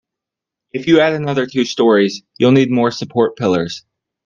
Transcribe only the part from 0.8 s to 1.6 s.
you add another